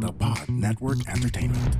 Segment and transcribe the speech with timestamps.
[0.00, 1.76] The Pod Network Entertainment.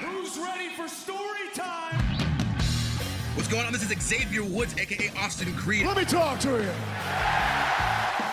[0.00, 1.18] Who's ready for story
[1.52, 1.98] time?
[3.34, 3.72] What's going on?
[3.72, 5.84] This is Xavier Woods, aka Austin Creed.
[5.84, 6.70] Let me talk to you.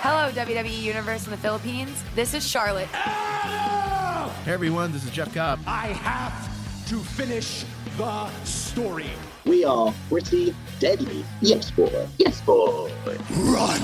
[0.04, 2.04] Hello, WWE Universe in the Philippines.
[2.14, 2.90] This is Charlotte.
[2.94, 4.30] Adam!
[4.46, 5.60] Hey everyone, this is Jeff Cobb.
[5.66, 7.66] I have to finish
[7.98, 9.10] the story.
[9.48, 11.24] We are pretty deadly.
[11.40, 12.06] Yes, boy.
[12.18, 12.92] Yes, boy.
[13.32, 13.82] Run!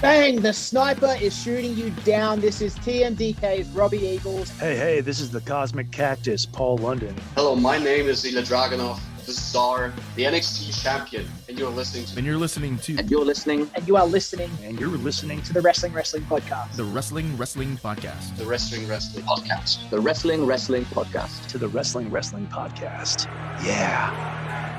[0.00, 0.40] Bang!
[0.40, 2.40] The sniper is shooting you down.
[2.40, 4.50] This is TMDK's Robbie Eagles.
[4.60, 7.12] Hey, hey, this is the Cosmic Cactus, Paul London.
[7.34, 12.16] Hello, my name is Ilya Dragunov, the Czar, the NXT champion, and you're listening to
[12.16, 13.70] And you're listening to And you're listening.
[13.74, 16.76] And you are listening And you're listening to the Wrestling Wrestling Podcast.
[16.76, 18.36] the Wrestling Wrestling Podcast.
[18.38, 19.90] the Wrestling Wrestling Podcast.
[19.90, 21.46] The Wrestling Wrestling Podcast.
[21.48, 23.26] to the Wrestling Wrestling Podcast.
[23.62, 24.77] Yeah.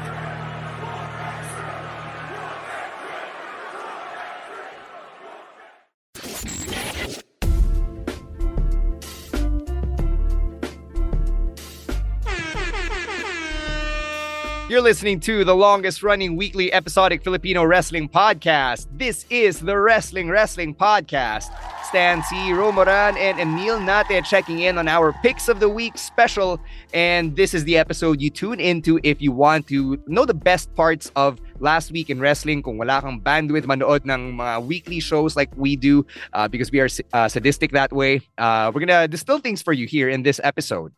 [14.69, 18.85] You're listening to the longest running weekly episodic Filipino wrestling podcast.
[18.93, 21.49] This is the Wrestling Wrestling Podcast.
[21.85, 26.61] Stan Sy Romoran and Emile Nate checking in on our Picks of the Week special.
[26.93, 30.71] And this is the episode you tune into if you want to know the best
[30.75, 32.61] parts of last week in wrestling.
[32.61, 36.79] Kung wala kang bandwidth manood ng mga weekly shows like we do uh, because we
[36.79, 38.21] are uh, sadistic that way.
[38.37, 40.93] Uh, we're to distill things for you here in this episode.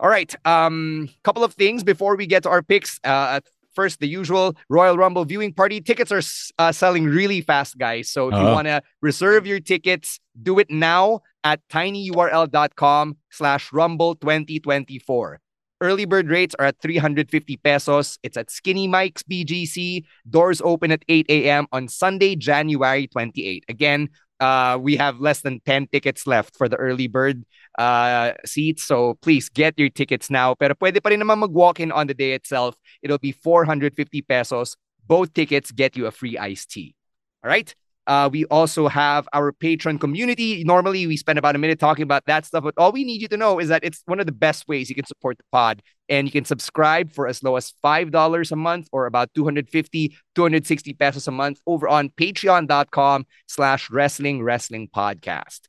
[0.00, 0.34] All right.
[0.44, 2.98] Um, couple of things before we get to our picks.
[3.04, 3.40] Uh,
[3.74, 6.22] first, the usual Royal Rumble viewing party tickets are
[6.58, 8.10] uh, selling really fast, guys.
[8.10, 8.54] So if you Uh-huh.
[8.54, 15.40] want to reserve your tickets, do it now at tinyurl.com slash rumble 2024.
[15.80, 18.18] Early bird rates are at 350 pesos.
[18.22, 20.04] It's at Skinny Mike's BGC.
[20.28, 21.66] Doors open at 8 a.m.
[21.72, 23.64] on Sunday, January 28.
[23.68, 24.08] Again,
[24.40, 27.44] uh, we have less than 10 tickets left for the early bird
[27.78, 28.84] uh, seats.
[28.84, 30.54] So please get your tickets now.
[30.54, 32.76] Pero pwede pa rin naman mag-walk in on the day itself.
[33.02, 34.76] It'll be 450 pesos.
[35.06, 36.94] Both tickets get you a free iced tea.
[37.42, 37.74] All right.
[38.06, 40.62] Uh, we also have our patron community.
[40.64, 43.28] Normally, we spend about a minute talking about that stuff, but all we need you
[43.28, 45.82] to know is that it's one of the best ways you can support the pod.
[46.10, 50.92] And you can subscribe for as low as $5 a month or about 250, 260
[50.94, 55.60] pesos a month over on patreon.com slash wrestling wrestling podcast.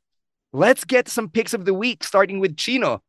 [0.55, 3.03] Let's get some picks of the week, starting with Chino,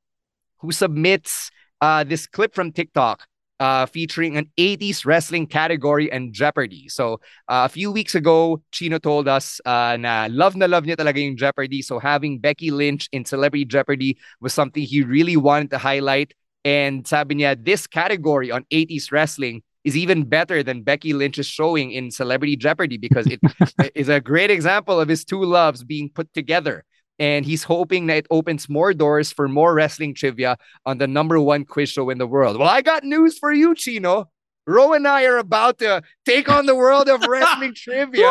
[0.59, 3.23] who submits uh, this clip from TikTok
[3.61, 6.89] uh, featuring an 80s wrestling category and Jeopardy.
[6.89, 10.97] So uh, a few weeks ago, Chino told us uh, na love na love niya
[10.97, 11.83] talaga yung Jeopardy.
[11.83, 16.35] So having Becky Lynch in Celebrity Jeopardy was something he really wanted to highlight.
[16.65, 21.93] And sabi niya, this category on 80s wrestling is even better than Becky Lynch's showing
[21.93, 23.39] in Celebrity Jeopardy because it
[23.95, 26.83] is a great example of his two loves being put together.
[27.19, 31.41] And he's hoping that it opens more doors for more wrestling trivia on the number
[31.41, 32.59] one quiz show in the world.
[32.59, 34.29] Well, I got news for you, Chino.
[34.67, 38.27] Ro and I are about to take on the world of wrestling trivia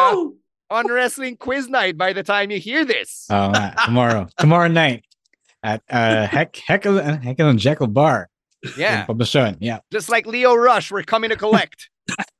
[0.69, 3.25] on Wrestling Quiz Night by the time you hear this.
[3.29, 5.05] Oh, uh, tomorrow, tomorrow night
[5.63, 8.29] at uh, Heck Heckle Heckle and Jekyll Bar.
[8.77, 9.01] Yeah.
[9.01, 9.57] in Poblacion.
[9.59, 9.79] Yeah.
[9.91, 11.89] Just like Lio Rush, we're coming to collect.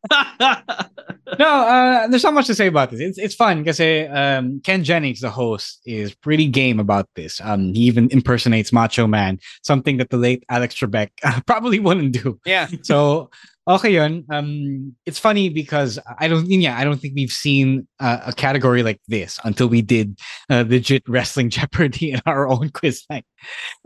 [1.39, 2.99] No, uh, there's not much to say about this.
[2.99, 7.41] It's it's fun because um, Ken Jennings, the host, is pretty game about this.
[7.43, 11.09] Um, he even impersonates Macho Man, something that the late Alex Trebek
[11.47, 12.39] probably wouldn't do.
[12.45, 12.67] Yeah.
[12.83, 13.31] So
[13.67, 14.25] okay, yun.
[14.29, 18.83] Um, it's funny because I don't, yeah, I don't think we've seen uh, a category
[18.83, 20.19] like this until we did
[20.51, 23.25] uh, legit wrestling Jeopardy in our own quiz night.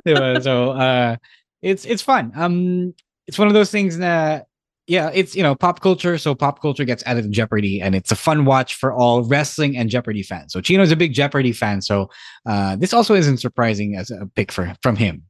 [0.06, 1.16] So uh,
[1.62, 2.34] it's it's fun.
[2.36, 2.94] Um,
[3.28, 4.48] it's one of those things that
[4.90, 8.12] yeah, it's you know pop culture, so pop culture gets added to Jeopardy, and it's
[8.12, 10.52] a fun watch for all wrestling and Jeopardy fans.
[10.52, 12.10] So Chino's a big Jeopardy fan, so
[12.48, 15.24] uh, this also isn't surprising as a pick for from him.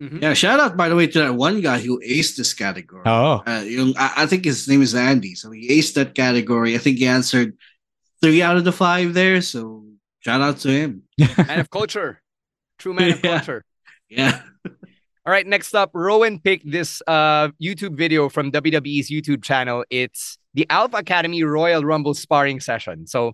[0.00, 3.04] Yeah, shout out by the way to that one guy who aced this category.
[3.06, 3.42] Oh.
[3.46, 5.34] Uh, yung, I, I think his name is Andy.
[5.34, 6.74] So he aced that category.
[6.74, 7.56] I think he answered
[8.20, 9.40] three out of the five there.
[9.40, 9.84] So
[10.20, 11.04] shout out to him.
[11.18, 12.20] man of culture.
[12.78, 13.64] True man of culture.
[14.10, 14.42] Yeah.
[15.26, 19.82] All right, next up, Rowen picked this uh, YouTube video from WWE's YouTube channel.
[19.88, 23.06] It's the Alpha Academy Royal Rumble sparring session.
[23.06, 23.32] So,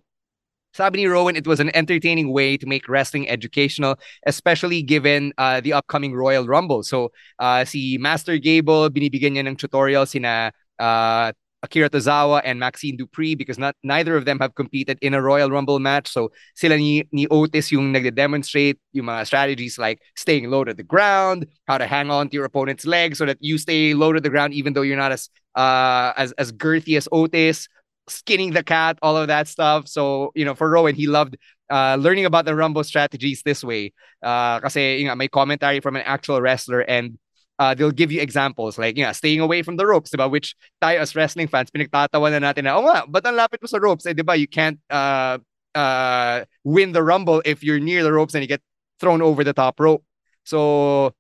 [0.73, 5.61] sabi ni Rowen, it was an entertaining way to make wrestling educational, especially given uh,
[5.61, 6.85] the upcoming Royal Rumble.
[6.85, 7.11] So,
[7.41, 13.37] uh, si Master Gable, binibigyan niya ng tutorial sina uh, Akira Tozawa and Maxxine Dupri
[13.37, 16.09] because not neither of them have competed in a Royal Rumble match.
[16.09, 20.83] So sila ni, ni Otis yung nagde-demonstrate yung mga strategies like staying low to the
[20.83, 24.21] ground, how to hang on to your opponent's leg so that you stay low to
[24.21, 27.69] the ground even though you're not as uh as as girthy as Otis,
[28.09, 29.89] skinning the cat, all of that stuff.
[29.89, 31.37] So, you know, for Rowen, he loved
[31.71, 33.93] uh, learning about the Rumble strategies this way.
[34.23, 37.19] Uh, kasi yung, may commentary from an actual wrestler and
[37.61, 40.31] uh, they'll give you examples like, yeah, staying away from the ropes, diba?
[40.31, 43.69] Which tayo as wrestling fans, pinagtatawa na natin na, oh nga, ba't ang lapit mo
[43.69, 44.07] sa ropes?
[44.07, 45.37] Eh, diba, you can't uh,
[45.75, 48.63] uh, win the rumble if you're near the ropes and you get
[48.99, 50.03] thrown over the top rope.
[50.45, 51.13] So,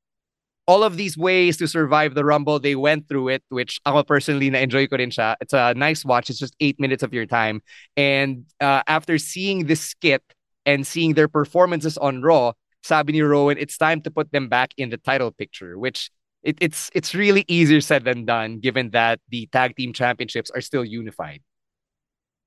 [0.66, 4.48] all of these ways to survive the rumble, they went through it, which ako personally
[4.48, 5.36] na-enjoy ko rin siya.
[5.42, 6.30] It's a nice watch.
[6.30, 7.60] It's just eight minutes of your time.
[7.98, 10.22] And uh, after seeing this skit
[10.64, 12.52] and seeing their performances on Raw,
[12.82, 16.08] sabi ni Rowen, it's time to put them back in the title picture, which
[16.42, 20.60] it, it's it's really easier said than done given that the tag team championships are
[20.60, 21.42] still unified.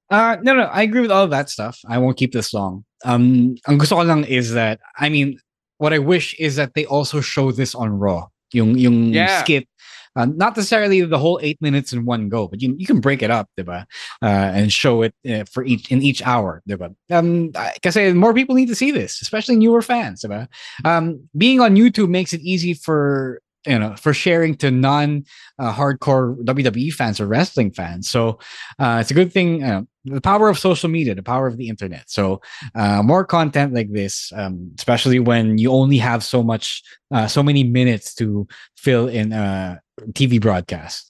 [0.10, 1.80] Uh no no, I agree with all of that stuff.
[1.88, 2.86] I won't keep this long.
[3.06, 5.40] Um ang gusto ko lang is that I mean
[5.78, 8.28] what I wish is that they also show this on Raw.
[8.54, 9.42] Yung yung Yeah.
[9.44, 9.68] skit
[10.16, 13.22] uh, not necessarily the whole eight minutes in one go, but you, you can break
[13.22, 13.86] it up, diba?
[14.22, 16.94] Uh, and show it uh, for each in each hour, diba?
[17.12, 20.48] Um, because more people need to see this, especially newer fans, diba?
[20.86, 25.26] Um, being on YouTube makes it easy for you know for sharing to non
[25.60, 28.10] uh, hardcore WWE fans or wrestling fans.
[28.10, 28.40] So
[28.80, 29.64] uh, it's a good thing.
[29.64, 32.10] Uh, the power of social media, the power of the internet.
[32.10, 32.42] So
[32.76, 37.42] uh, more content like this, um, especially when you only have so much, uh, so
[37.42, 38.46] many minutes to
[38.76, 39.80] fill in a
[40.12, 41.10] TV broadcast.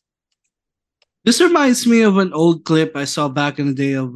[1.25, 4.15] This reminds me of an old clip I saw back in the day of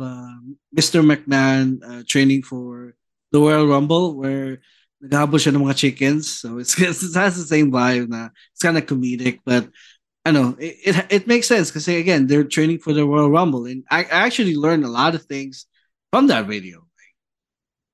[0.77, 1.01] Mr.
[1.01, 2.93] McMahon uh, training for
[3.31, 4.59] the Royal Rumble, where
[5.03, 6.41] naghahabol siya ng mga chickens.
[6.41, 8.09] So it's, it has the same vibe.
[8.09, 9.69] Na, it's kind of comedic, but
[10.27, 13.65] I know it, it, it makes sense because again they're training for the Royal Rumble,
[13.65, 15.65] and I, I actually learned a lot of things
[16.11, 17.13] from that video, like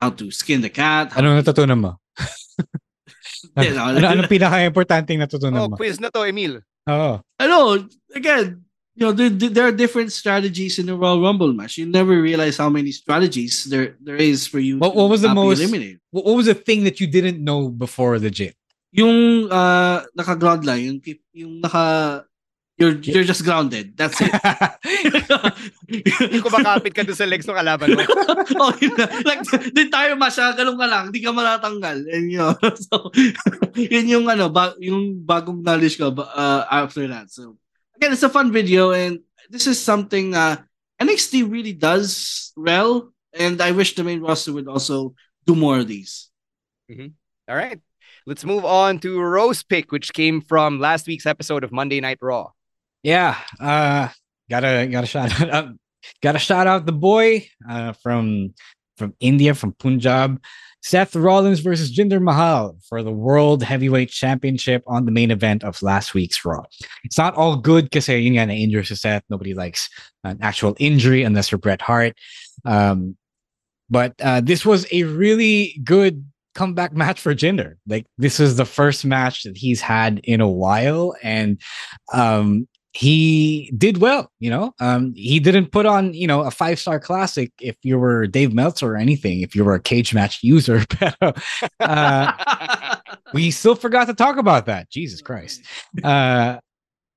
[0.01, 1.13] how to skin the cat.
[1.13, 1.91] Ano natutunan mo?
[3.57, 5.75] You know, ano, anong pinaka-importanting natutunan Oh, mo?
[5.77, 6.63] quiz na to, Emile.
[6.89, 7.21] Oo.
[7.39, 7.85] I know.
[8.15, 8.62] Again,
[8.95, 11.77] you know, there, there are different strategies in the Royal Rumble match.
[11.77, 14.77] You never realize how many strategies there there is for you.
[14.77, 15.59] What, to what was the most?
[15.59, 15.99] eliminated.
[16.11, 18.53] What, what was the thing that you didn't know before the gym?
[18.91, 21.01] Yung uh, naka ground line, yung
[21.33, 22.25] yung naka
[22.77, 23.93] you're you're just grounded.
[23.97, 24.33] That's it.
[25.93, 28.01] Hindi ko makapit ka doon sa legs ng kalaban mo.
[28.61, 29.05] oh, yun na.
[29.21, 32.05] Like, di tayo masya, ganun ka lang, di ka matatanggal.
[32.09, 32.57] And yun,
[32.89, 33.13] so,
[33.77, 37.29] yun yung ano, ba, yung bagong knowledge ko uh, after that.
[37.29, 37.61] So,
[38.03, 39.19] again, it's a fun video and
[39.49, 40.57] this is something uh,
[41.01, 45.15] NXT really does well and I wish the main roster would also
[45.45, 46.29] do more of these.
[47.47, 47.79] All right.
[48.25, 52.17] Let's move on to Ro's Pick, which came from last week's episode of Monday Night
[52.21, 52.51] Raw.
[53.03, 54.09] Yeah, uh,
[54.49, 55.69] gotta gotta shout out,
[56.21, 58.53] gotta shout out the boy uh, from
[58.97, 60.41] from India, from Punjab,
[60.83, 65.81] Seth Rollins versus Jinder Mahal for the World Heavyweight Championship on the main event of
[65.81, 66.63] last week's Raw.
[67.05, 69.23] It's not all good because nga na-injure si Seth.
[69.29, 69.89] Nobody likes
[70.25, 72.17] an actual injury unless you're Bret Hart.
[72.65, 73.15] Um,
[73.89, 77.75] but uh, this was a really good comeback match for Jinder.
[77.87, 81.61] Like this is the first match that he's had in a while, and
[82.13, 84.31] um, he did well.
[84.39, 87.97] You know, um, he didn't put on you know a five star classic if you
[87.97, 89.41] were Dave Meltzer or anything.
[89.41, 90.83] If you were a cage match user,
[91.79, 92.95] uh,
[93.33, 94.89] we still forgot to talk about that.
[94.89, 95.61] Jesus Christ.
[96.03, 96.59] Uh,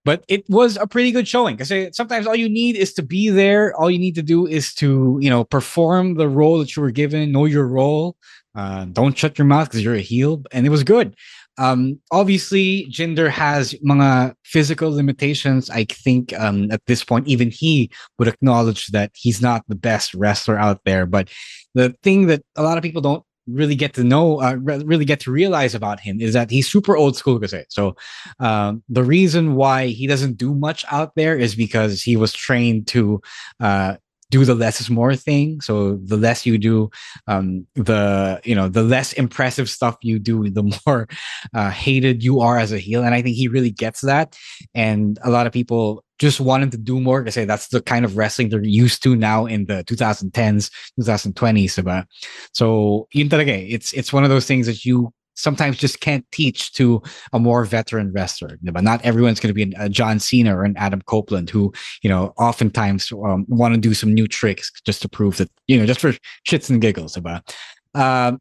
[0.07, 3.29] but it was a pretty good showing because sometimes all you need is to be
[3.29, 3.75] there.
[3.75, 6.93] All you need to do is to, you know, perform the role that you were
[6.93, 8.17] given, know your role.
[8.55, 10.45] Uh, don't shut your mouth because you're a heel.
[10.53, 11.17] And it was good.
[11.59, 15.71] Um, obviously, Jinder has mga physical limitations.
[15.71, 20.15] I think um, at this point, even he would acknowledge that he's not the best
[20.15, 21.07] wrestler out there.
[21.07, 21.29] But
[21.75, 25.05] the thing that a lot of people don't really get to know, uh, re- really
[25.05, 27.39] get to realize about him is that he's super old school.
[27.39, 27.65] Kasi.
[27.69, 27.97] So
[28.41, 32.87] um, the reason why he doesn't do much out there is because he was trained
[32.89, 33.21] to
[33.61, 33.97] uh,
[34.31, 35.61] do the less is more thing.
[35.61, 36.91] So the less you do,
[37.27, 41.09] um, the you know the less impressive stuff you do, the more
[41.55, 43.05] uh, hated you are as a heel.
[43.05, 44.37] And I think he really gets that.
[44.75, 47.83] And a lot of people just want him to do more to say that's the
[47.83, 51.33] kind of wrestling they're used to now in the 2010s, 2020s.
[51.35, 52.05] Diba?
[52.53, 53.27] So eh.
[53.69, 57.03] it's it's one of those things that you sometimes just can't teach to
[57.33, 58.59] a more veteran wrestler.
[58.63, 62.11] But not everyone's going to be a John Cena or an Adam Copeland who, you
[62.11, 65.87] know, oftentimes um, want to do some new tricks just to prove that, you know,
[65.87, 66.13] just for
[66.49, 67.17] shits and giggles.
[67.17, 67.55] About
[67.95, 68.41] um,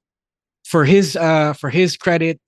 [0.65, 2.39] for his uh, for his credit,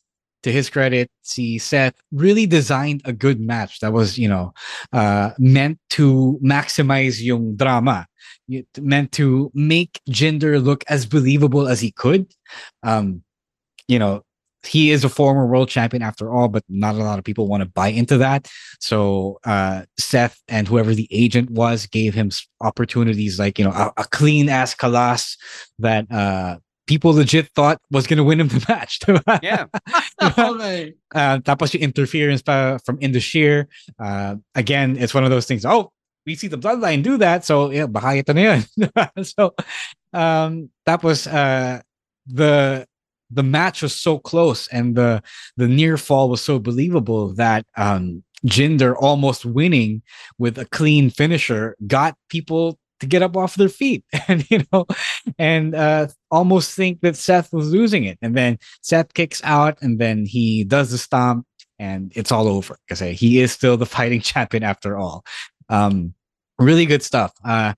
[0.44, 4.54] to his credit, see Seth really designed a good match that was, you know,
[4.94, 8.08] uh, meant to maximize yung drama,
[8.48, 12.32] it meant to make Jinder look as believable as he could.
[12.84, 13.24] Um,
[13.88, 14.24] you know,
[14.68, 17.62] he is a former world champion after all, but not a lot of people want
[17.64, 18.48] to buy into that.
[18.80, 22.32] So uh, Seth and whoever the agent was gave him
[22.62, 25.38] opportunities like you know a, a clean ass Khallas
[25.80, 26.58] that uh,
[26.88, 29.00] people legit thought was going to win him the match.
[29.44, 29.66] yeah.
[30.20, 33.28] uh, tapos yung interference pa from Indus
[34.00, 35.66] Uh, again, it's one of those things.
[35.66, 35.92] Oh,
[36.26, 37.46] we see the bloodline do that.
[37.46, 38.62] So, yeah, ito na yun.
[39.24, 39.54] so,
[40.14, 41.80] um, tapos uh,
[42.26, 42.87] the
[43.30, 45.22] the match was so close and the
[45.58, 50.02] the near fall was so believable that um Jinder almost winning
[50.38, 54.04] with a clean finisher got people to get up off their feet.
[54.28, 54.86] And you know
[55.38, 58.18] and uh almost think that Seth was losing it.
[58.22, 61.46] And then Seth kicks out and then he does the stomp
[61.80, 62.78] and it's all over.
[62.88, 65.24] Because he is still the fighting champion after all.
[65.70, 66.14] Um
[66.60, 67.34] really good stuff.
[67.44, 67.74] Uh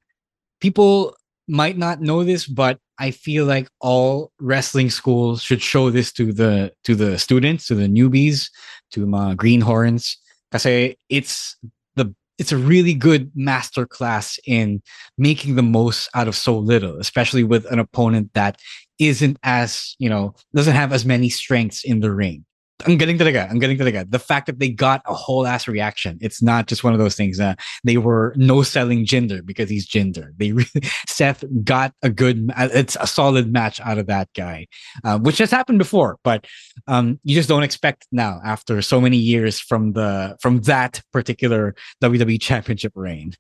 [0.62, 1.16] people
[1.48, 6.34] might not know this but I feel like all wrestling schools should show this to
[6.34, 8.50] the to the students, to the newbies,
[8.92, 10.18] to my greenhorns.
[10.52, 11.56] Because it's
[11.96, 14.82] the it's a really good master class in
[15.18, 18.60] making the most out of so little, especially with an opponent that
[19.00, 22.46] isn't as you know doesn't have as many strengths in the ring.
[22.86, 23.46] I'm getting to the guy.
[23.46, 26.18] I'm getting to the fact that they got a whole ass reaction.
[26.22, 27.40] It's not just one of those things.
[27.40, 30.32] Uh, they were no selling Jinder because he's Jinder.
[30.38, 30.54] They
[31.08, 34.68] Seth got a good, uh, it's a solid match out of that guy,
[35.04, 36.48] uh, which has happened before, but
[36.88, 41.76] um, you just don't expect now after so many years from the from that particular
[42.02, 43.34] WWE Championship reign.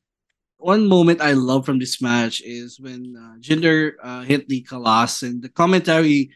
[0.57, 5.23] One moment I love from this match is when uh, Jinder uh, hit the Khallas
[5.23, 6.31] and the commentary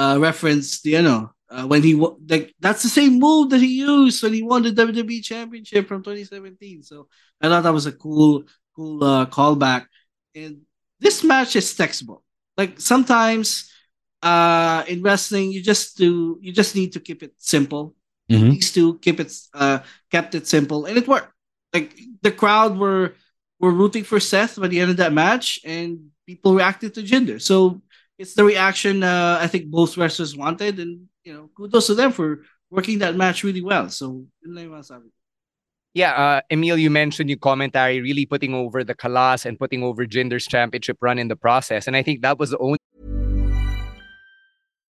[0.00, 4.22] uh, referenced you know uh, when he like that's the same move that he used
[4.22, 6.82] when he won the WWE Championship from 2017.
[6.82, 7.08] So
[7.40, 8.44] I thought that was a cool,
[8.76, 9.86] cool uh, callback.
[10.34, 10.62] And
[11.00, 12.22] this match is textbook.
[12.56, 13.72] Like sometimes
[14.22, 17.94] uh, in wrestling, you just do you just need to keep it simple.
[18.30, 18.50] Mm-hmm.
[18.50, 19.78] These two keep it uh,
[20.10, 21.32] kept it simple, and it worked.
[21.72, 23.14] Like the crowd were
[23.58, 27.40] were rooting for Seth by the end of that match, and people reacted to Jinder.
[27.40, 27.80] So
[28.18, 32.10] it's the reaction uh, I think both wrestlers wanted, and you know, kudos to them
[32.10, 33.90] for working that match really well.
[33.90, 34.24] So,
[35.92, 40.06] Yeah, uh, Emile, you mentioned your commentary really putting over the Khallas and putting over
[40.06, 41.86] Jinder's championship run in the process.
[41.86, 42.78] And I think that was the only.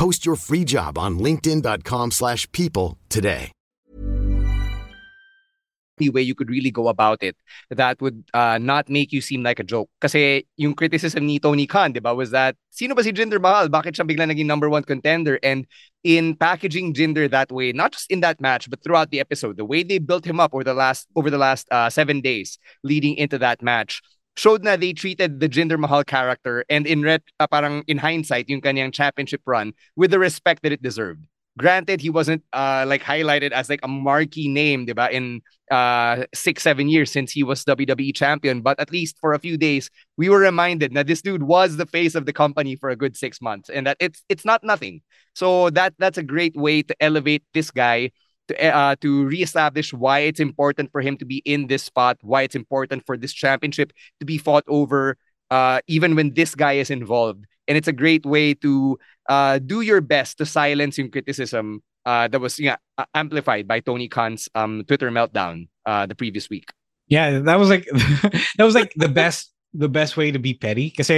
[0.00, 3.52] Post your free job on linkedin.com slash people today.
[6.00, 7.36] way you could really go about it
[7.68, 9.90] that would uh, not make you seem like a joke.
[10.00, 13.68] Kasi yung criticism ni Tony Khan, di was that, sino ba si Jinder Mahal?
[13.68, 15.38] Bakit siya bigla naging number one contender?
[15.42, 15.66] And
[16.02, 19.66] in packaging Jinder that way, not just in that match, but throughout the episode, the
[19.66, 23.20] way they built him up over the last over the last uh, seven days leading
[23.20, 24.00] into that match,
[24.36, 28.48] showed na they treated the Jinder Mahal character and in ret, uh, parang in hindsight,
[28.48, 31.24] yung kanyang championship run with the respect that it deserved.
[31.58, 36.62] Granted, he wasn't uh, like highlighted as like a marquee name, diba, in uh, six,
[36.62, 38.62] seven years since he was WWE champion.
[38.62, 41.86] But at least for a few days, we were reminded that this dude was the
[41.86, 45.02] face of the company for a good six months, and that it's it's not nothing.
[45.34, 48.12] So that that's a great way to elevate this guy
[48.50, 52.42] to uh, to reestablish why it's important for him to be in this spot, why
[52.42, 55.16] it's important for this championship to be fought over,
[55.50, 57.46] uh, even when this guy is involved.
[57.68, 62.26] And it's a great way to uh, do your best to silence yung criticism uh,
[62.28, 62.76] that was yeah,
[63.14, 66.72] amplified by Tony Khan's um, Twitter meltdown uh, the previous week.
[67.06, 67.86] Yeah, that was like
[68.58, 70.92] that was like the best the best way to be petty.
[70.96, 71.10] Because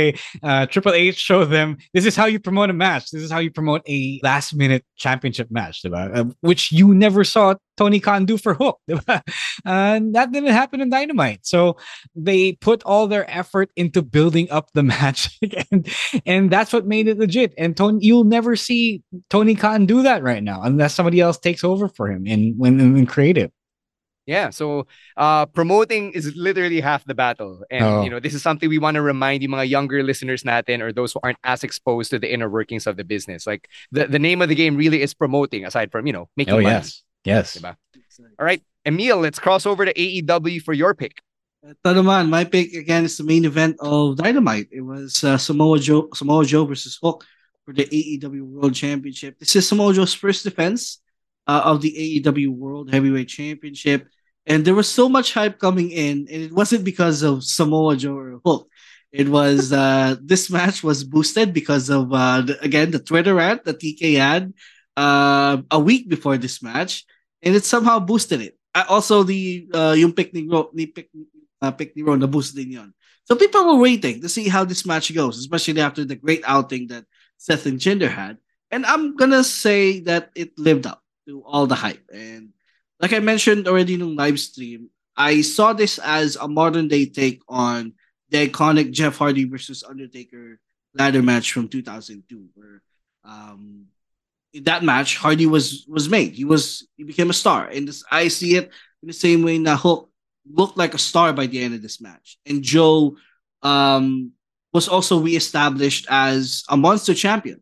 [0.43, 3.11] uh, Triple H showed them this is how you promote a match.
[3.11, 7.55] This is how you promote a last minute championship match, uh, which you never saw
[7.77, 8.79] Tony Khan do for Hook.
[9.65, 11.47] And that didn't happen in Dynamite.
[11.47, 11.77] So
[12.15, 15.39] they put all their effort into building up the match,
[15.71, 15.89] and,
[16.27, 17.55] and that's what made it legit.
[17.57, 21.65] And Tony, you'll never see Tony Khan do that right now unless somebody else takes
[21.65, 23.51] over for him in when in creative.
[24.27, 24.87] Yeah, so
[25.17, 28.03] uh, promoting is literally half the battle, and oh.
[28.05, 30.93] you know this is something we want to remind you, mga younger listeners natin, or
[30.93, 33.49] those who aren't as exposed to the inner workings of the business.
[33.49, 36.55] Like the, the name of the game really is promoting, aside from you know making
[36.55, 36.87] oh, money.
[36.87, 37.59] yes, yes.
[37.59, 37.75] Diba?
[38.39, 41.19] All right, Emile, let's cross over to AEW for your pick.
[41.67, 44.69] Ito naman, my pick again is the main event of Dynamite.
[44.71, 47.27] It was uh, Samoa Joe, Samoa Joe versus Hook
[47.65, 49.39] for the AEW World Championship.
[49.39, 51.02] This is Samoa Joe's first defense
[51.47, 54.07] uh, of the AEW World Heavyweight Championship.
[54.47, 58.17] And there was so much hype coming in, and it wasn't because of Samoa Joe
[58.17, 58.69] or Hook.
[59.13, 63.65] It was uh, this match was boosted because of uh, the, again the Twitter ad
[63.65, 64.53] that TK had
[64.97, 67.05] uh, a week before this match,
[67.43, 68.59] and it somehow boosted it.
[68.89, 71.11] Also, the uh, yung pick ni Ro, ni pick,
[71.61, 72.95] uh, pick ni Ro na boost din yon.
[73.25, 76.89] So people were waiting to see how this match goes, especially after the great outing
[76.89, 77.05] that
[77.37, 78.39] Seth and Jinder had.
[78.73, 82.05] And I'm gonna say that it lived up to all the hype.
[82.13, 82.51] And
[83.01, 87.07] like I mentioned already in the live stream, I saw this as a modern day
[87.07, 87.95] take on
[88.31, 90.59] the iconic Jeff Hardy versus Undertaker
[90.95, 92.83] ladder match from 2002, where
[93.25, 93.87] um,
[94.53, 96.33] in that match Hardy was was made.
[96.33, 98.71] He was he became a star, and this, I see it
[99.03, 99.59] in the same way.
[99.59, 100.11] Now Hook
[100.51, 103.17] looked like a star by the end of this match, and Joe
[103.63, 104.33] um,
[104.73, 107.61] was also reestablished as a monster champion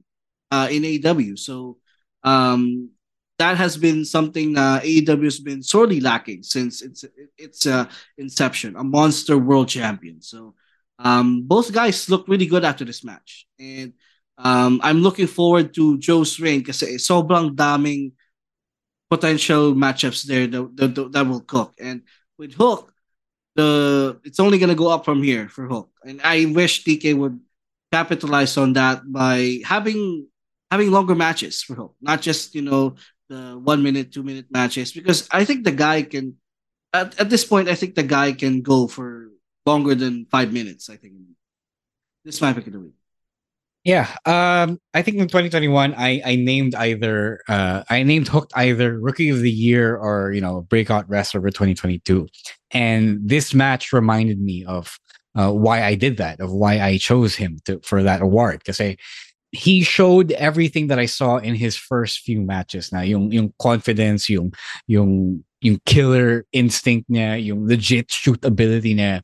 [0.51, 1.39] uh, in AEW.
[1.39, 1.79] So
[2.23, 2.91] um,
[3.41, 7.05] that has been something uh, AEW has been sorely lacking since its
[7.39, 8.77] its uh, inception.
[8.77, 10.21] A monster world champion.
[10.21, 10.55] So
[11.01, 13.97] um, both guys look really good after this match, and
[14.37, 18.13] um, I'm looking forward to Joe's reign kasi sobrang daming
[19.09, 21.73] potential matchups there that, that, that will cook.
[21.81, 22.05] And
[22.37, 22.93] with Hook,
[23.57, 27.41] the it's only gonna go up from here for Hook, and I wish TK would
[27.89, 30.29] capitalize on that by having
[30.71, 34.93] having longer matches for Hook, not just you know the one minute, two minute matches
[34.93, 36.37] because I think the guy can
[36.93, 39.31] at, at this point I think the guy can go for
[39.65, 40.91] longer than five minutes.
[40.91, 41.15] I think
[42.25, 42.93] this might be the week.
[43.83, 49.01] Yeah, um, I think in 2021, I I named either uh, I named Hooked either
[49.01, 52.29] Rookie of the Year or you know Breakout Wrestler for 2022,
[52.73, 54.99] and this match reminded me of
[55.35, 58.83] uh, why I did that, of why I chose him to for that award because
[58.83, 58.99] I
[59.53, 62.93] he showed everything that I saw in his first few matches.
[62.93, 64.53] Na yung yung confidence yung
[64.87, 69.23] yung yung killer instinct niya yung legit shoot ability niya.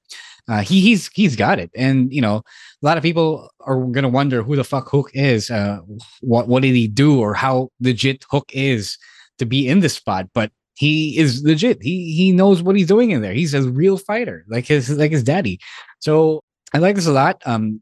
[0.49, 1.71] Uh, he he's he's got it.
[1.77, 2.43] And you know
[2.83, 5.79] a lot of people are gonna wonder who the fuck hook is uh,
[6.21, 8.99] what what did he do or how legit hook is
[9.39, 11.83] to be in this spot but he is legit.
[11.83, 13.33] He he knows what he's doing in there.
[13.33, 15.59] He's a real fighter like his like his daddy.
[16.01, 16.43] So
[16.77, 17.41] I like this a lot.
[17.47, 17.81] Um,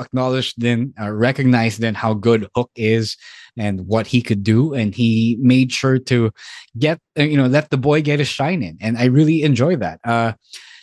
[0.00, 3.16] acknowledged then, uh, recognized then how good Hook is
[3.56, 6.32] and what he could do, and he made sure to
[6.76, 9.76] get uh, you know let the boy get his shine in, and I really enjoy
[9.76, 10.00] that.
[10.02, 10.32] Uh,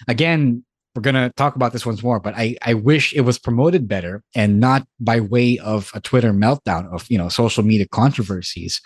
[0.07, 0.63] again,
[0.95, 4.23] we're gonna talk about this once more, but I I wish it was promoted better
[4.33, 8.79] and not by way of a Twitter meltdown of you know social media controversies.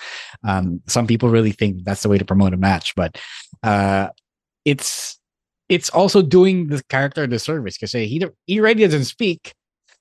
[0.43, 3.19] Um, some people really think that's the way to promote a match, but
[3.61, 4.09] uh,
[4.65, 5.20] it's
[5.71, 9.53] it's also doing the character a disservice because he he already doesn't speak.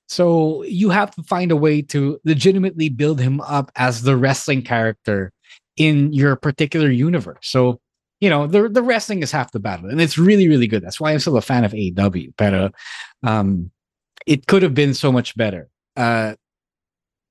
[0.09, 4.63] So you have to find a way to legitimately build him up as the wrestling
[4.63, 5.31] character
[5.77, 7.47] in your particular universe.
[7.47, 7.79] So
[8.19, 10.83] you know the the wrestling is half the battle, and it's really really good.
[10.83, 12.73] That's why I'm still a fan of AEW, But
[13.23, 13.71] um,
[14.27, 15.69] it could have been so much better.
[15.95, 16.35] Uh,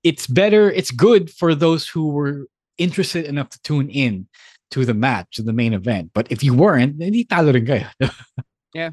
[0.02, 0.70] it's better.
[0.70, 2.46] It's good for those who were
[2.78, 4.26] interested enough to tune in
[4.70, 6.10] to the match, to the main event.
[6.14, 7.88] But if you weren't, hindi talo rin kayo.
[8.74, 8.90] yeah.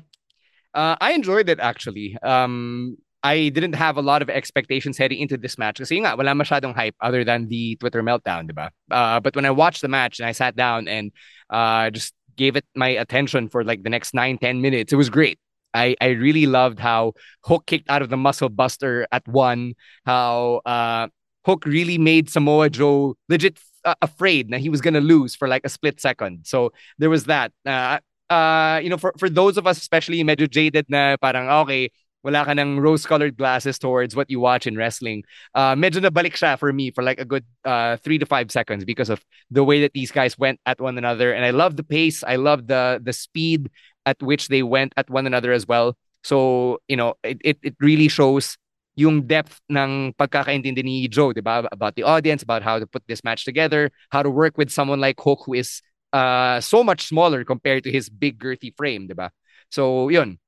[0.73, 2.17] Uh, I enjoyed it actually.
[2.21, 6.31] Um, I didn't have a lot of expectations heading into this match kasi nga wala
[6.37, 8.69] masyadong hype other than the Twitter meltdown, diba?
[8.91, 11.11] Uh, but when I watched the match and I sat down and
[11.49, 15.09] uh, just gave it my attention for like the next nine ten minutes, it was
[15.09, 15.39] great.
[15.73, 17.13] I, I really loved how
[17.43, 19.73] Hook kicked out of the muscle buster at one,
[20.05, 21.07] how uh,
[21.45, 25.63] Hook really made Samoa Joe legit uh, afraid that he was gonna lose for like
[25.63, 26.43] a split second.
[26.43, 27.55] So there was that.
[27.65, 31.89] Uh, uh, you know, for, for those of us, especially medyo jaded na parang okay,
[32.27, 35.23] wala ka ng rose-colored glasses towards what you watch in wrestling.
[35.55, 38.83] Uh, medyo nabalik siya for me for like a good uh, three to five seconds
[38.83, 41.31] because of the way that these guys went at one another.
[41.31, 42.27] And I love the pace.
[42.27, 43.71] I love the the speed
[44.03, 45.95] at which they went at one another as well.
[46.27, 48.57] So, you know, it, it, it really shows
[48.97, 51.69] yung depth ng pagkakaintindi ni Joe, di ba?
[51.71, 54.99] About the audience, about how to put this match together, how to work with someone
[54.99, 59.13] like Hook who is uh, so much smaller compared to his big girthy frame, di
[59.13, 59.29] ba?
[59.69, 60.41] So, yun.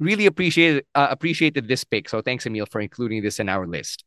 [0.00, 2.08] Really appreciated uh, appreciated this pick.
[2.08, 4.00] So thanks, Emile, for including this in our list.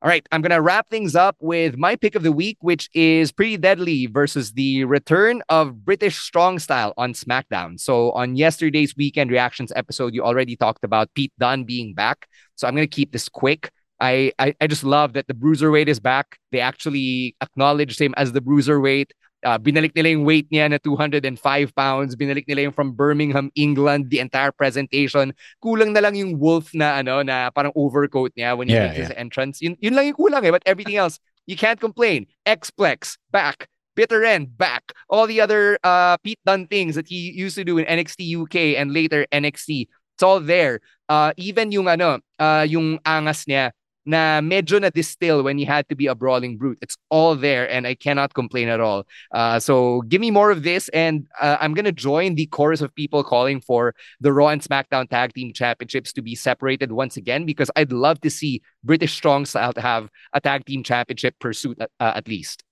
[0.00, 2.88] All right, I'm going to wrap things up with my pick of the week, which
[2.94, 7.80] is Pretty Deadly versus the return of British Strong Style on SmackDown.
[7.80, 12.28] So, on yesterday's weekend reactions episode, you already talked about Pete Dunne being back.
[12.54, 13.72] So, I'm going to keep this quick.
[13.98, 16.38] I, I, I just love that the Bruiserweight is back.
[16.52, 19.10] They actually acknowledged him as the Bruiserweight.
[19.46, 21.38] Uh, binalik nila yung weight niya na 205
[21.74, 22.16] pounds.
[22.18, 25.30] Binalik nila yung from Birmingham, England, the entire presentation.
[25.62, 28.98] Kulang na lang yung wolf na ano na parang overcoat niya when he Yeah, makes
[28.98, 29.22] his yeah.
[29.22, 29.62] entrance.
[29.62, 30.50] Yun, yun lang yung kulang eh.
[30.50, 32.26] But everything else, you can't complain.
[32.46, 33.70] X-Plex, back.
[33.98, 34.94] Bitter End, back.
[35.10, 38.78] All the other uh, Pete Dunne things that he used to do in NXT UK
[38.78, 40.78] and later NXT, it's all there.
[41.08, 43.74] Uh, even yung ano, uh, yung angas niya,
[44.08, 46.78] na medyo na distill when he had to be a brawling brute.
[46.80, 49.06] It's all there and I cannot complain at all.
[49.32, 52.80] Uh, so give me more of this and uh, I'm going to join the chorus
[52.80, 57.18] of people calling for the Raw and SmackDown Tag Team Championships to be separated once
[57.18, 61.38] again because I'd love to see British Strong Style to have a Tag Team Championship
[61.38, 62.64] pursuit at, uh, at least.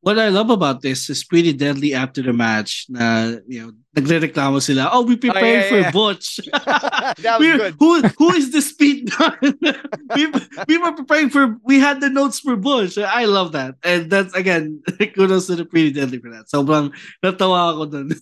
[0.00, 4.62] What I love about this is pretty deadly after the match na, you know, nagrereklamo
[4.62, 5.90] sila, oh, we oh, prepared yeah, for yeah.
[5.90, 6.40] Butch.
[7.18, 7.74] That was we, good.
[7.78, 9.10] Who, who is the speed
[10.14, 10.30] we,
[10.68, 12.96] we were preparing for, we had the notes for Butch.
[12.96, 13.74] I love that.
[13.82, 14.82] And that's, again,
[15.14, 16.46] kudos to the pretty deadly for that.
[16.46, 18.12] Sobrang natawa ako dun.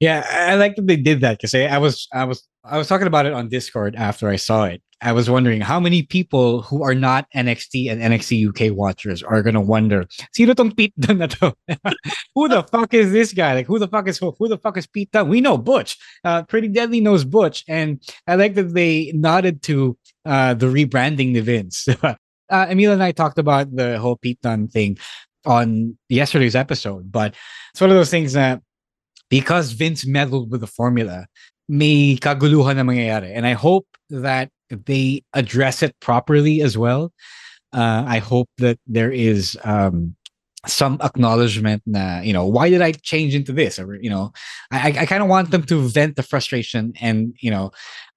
[0.00, 3.06] Yeah, I like that they did that because I was I was I was talking
[3.06, 4.82] about it on Discord after I saw it.
[5.02, 9.42] I was wondering how many people who are not NXT and NXT UK watchers are
[9.42, 13.54] gonna wonder, sino Pete who the fuck is this guy?
[13.54, 15.28] Like who the fuck is who the fuck is Pete Dunne?
[15.28, 15.98] We know Butch.
[16.24, 21.40] Uh, Pretty Deadly knows Butch, and I like that they nodded to uh, the rebranding
[21.42, 21.88] Vince.
[22.02, 22.14] uh,
[22.50, 24.98] Emile and I talked about the whole Pete Dunne thing
[25.44, 27.34] on yesterday's episode, but
[27.72, 28.60] it's one of those things that
[29.28, 31.26] because Vince meddled with the formula,
[31.68, 33.32] may kaguluhan na mangyayari.
[33.34, 37.12] And I hope that they address it properly as well.
[37.72, 40.14] Uh, I hope that there is um,
[40.66, 43.78] some acknowledgement na, you know, why did I change into this?
[43.78, 44.32] Or, you know,
[44.70, 47.72] I, I kind of want them to vent the frustration and, you know,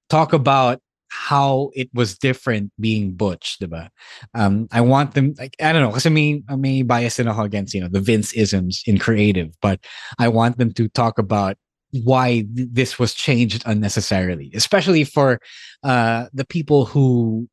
[0.09, 3.89] talk about how it was different being Butch, diba?
[4.33, 7.27] Um, I want them like I don't know, because I mean I may bias in
[7.27, 9.79] ako against you know the Vince isms in creative, but
[10.17, 11.57] I want them to talk about
[12.03, 15.39] why th- this was changed unnecessarily, especially for
[15.83, 17.47] uh the people who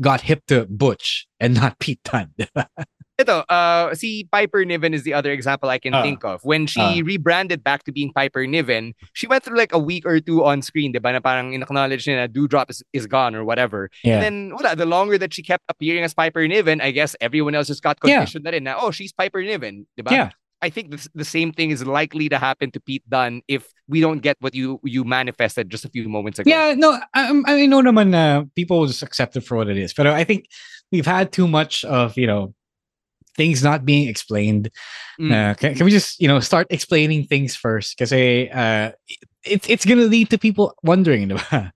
[0.00, 2.34] got hip to Butch and not Pete Dunne.
[3.14, 6.02] Ito, uh, si Piper Niven is the other example I can Ah.
[6.02, 6.42] think of.
[6.42, 6.98] When she Ah.
[6.98, 10.62] rebranded back to being Piper Niven, she went through like a week or two on
[10.62, 11.12] screen, di ba?
[11.14, 13.86] Na parang in-acknowledge niya na Doudrop is, is gone or whatever.
[14.02, 14.18] Yeah.
[14.18, 17.54] And then, wala, the longer that she kept appearing as Piper Niven, I guess everyone
[17.54, 18.26] else just got Yeah.
[18.26, 20.10] conditioned na rin na, oh, she's Piper Niven, di ba?
[20.10, 20.30] Yeah.
[20.60, 24.00] I think the, the same thing is likely to happen to Pete Dunne if we
[24.00, 26.48] don't get what you you manifested just a few moments ago.
[26.48, 29.76] Yeah, no, I, I know naman na people will just accept it for what it
[29.76, 29.92] is.
[29.92, 30.48] But I think
[30.90, 32.54] we've had too much of, you know,
[33.36, 34.70] things not being explained.
[35.20, 35.30] Mm.
[35.32, 37.96] Uh, can, can we just, you know, start explaining things first?
[37.96, 38.92] Because uh,
[39.44, 41.28] it, it's going to lead to people wondering.
[41.30, 41.70] diba?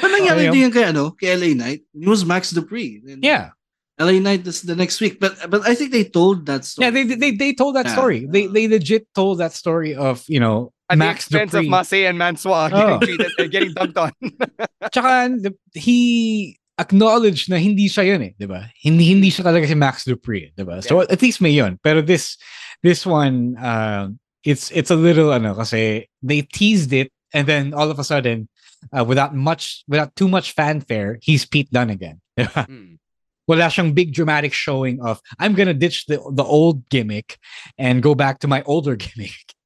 [0.00, 0.52] But nangyari Ayun.
[0.52, 1.80] din yan kay, ano, kay LA Knight.
[1.94, 3.00] It was Max Dupri.
[3.08, 3.50] And Yeah.
[3.98, 5.18] LA Knight is the next week.
[5.18, 6.86] But but I think they told that story.
[6.86, 7.96] Yeah, they, they they told that Yeah.
[7.98, 8.26] story.
[8.30, 11.66] They they legit told that story of, you know, At Max the expense Dupri.
[11.66, 12.98] of Mace and Mansoor Oh.
[13.00, 14.12] getting, treated, uh, getting dunked on.
[14.92, 18.70] Tsaka he acknowledged na hindi siya yun eh, 'di ba?
[18.78, 20.80] Hindi hindi siya talaga si Max Dupri, 'di ba?
[20.80, 21.76] So at least may yun.
[21.82, 22.38] Pero this
[22.80, 24.08] this one uh,
[24.46, 28.48] it's it's a little ano kasi they teased it and then all of a sudden
[28.94, 32.22] uh, without much without too much fanfare, he's Pete Dunne again.
[32.38, 32.64] ba?
[32.70, 33.02] Mm.
[33.48, 37.38] Wala siyang big dramatic showing of I'm gonna ditch the the old gimmick
[37.76, 39.56] and go back to my older gimmick.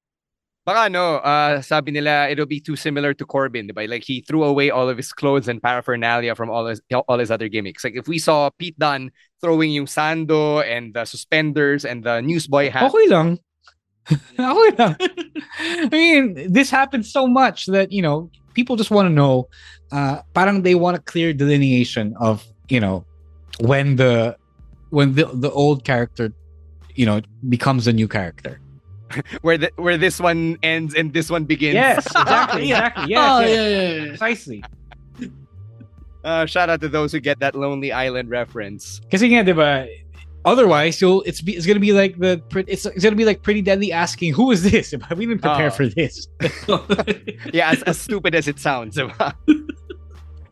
[0.65, 3.89] Baka no, uh, sabi nila it'll be too similar to Corbin, diba?
[3.89, 7.31] Like he threw away all of his clothes and paraphernalia from all his all his
[7.31, 7.83] other gimmicks.
[7.83, 12.71] Like if we saw Pete Dunne throwing yung sando and the suspenders and the newsboy
[12.71, 13.39] hat, Okay lang.
[14.39, 14.97] okay lang.
[15.59, 19.49] I mean, this happens so much that, you know, people just want to know,
[19.91, 23.05] uh, parang they want a clear delineation of, you know,
[23.61, 24.37] when the
[24.91, 26.33] when the the old character,
[26.95, 28.61] you know, becomes a new character.
[29.43, 31.75] where the, where this one ends and this one begins.
[31.75, 33.07] Yes, exactly, exactly.
[33.11, 33.51] Yes, Oh, yes.
[33.51, 34.09] yeah, yeah, yeah.
[34.11, 34.65] Precisely.
[36.25, 39.01] Uh, shout out to those who get that Lonely Island reference.
[39.11, 39.89] Kasi nga, di ba,
[40.45, 43.61] otherwise, you'll, it's, be, it's gonna be like the, it's, it's gonna be like Pretty
[43.61, 44.93] Deadly asking, who is this?
[44.93, 45.17] Diba?
[45.17, 45.71] We didn't prepare Oh.
[45.71, 46.29] for this.
[47.53, 48.97] yeah, as, as stupid as it sounds.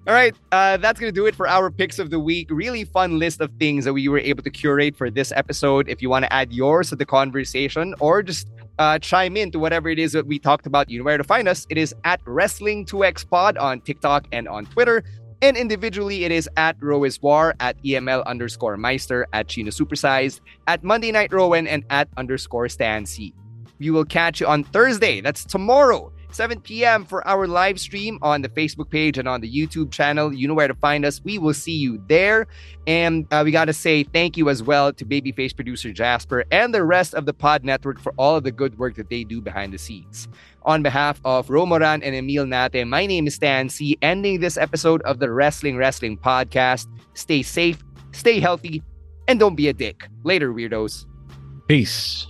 [0.07, 2.49] All right, uh, that's going to do it for our picks of the week.
[2.51, 5.91] Really fun list of things that we were able to curate for this episode.
[5.91, 9.59] If you want to add yours to the conversation or just uh, chime in to
[9.59, 11.67] whatever it is that we talked about, you know where to find us.
[11.69, 15.05] It is at Wrestling2xpod on TikTok and on Twitter.
[15.43, 21.13] And individually, it is at Roiswar, at EML underscore Meister, at Chino Supersized, at Monday
[21.13, 23.33] Night Rowen, and at underscore Stan Sy
[23.79, 25.21] We will catch you on Thursday.
[25.21, 27.05] That's tomorrow, 7 p.m.
[27.05, 30.33] for our live stream on the Facebook page and on the YouTube channel.
[30.33, 31.21] You know where to find us.
[31.23, 32.47] We will see you there.
[32.87, 36.75] And uh, we got to say thank you as well to Babyface producer Jasper and
[36.75, 39.41] the rest of the Pod Network for all of the good work that they do
[39.41, 40.29] behind the scenes.
[40.63, 45.03] On behalf of Romoran and Emile Nate, my name is Stan Sy Ending this episode
[45.03, 46.87] of the Wrestling Wrestling Podcast.
[47.15, 48.83] Stay safe, stay healthy,
[49.27, 50.07] and don't be a dick.
[50.23, 51.07] Later, weirdos.
[51.67, 52.30] Peace.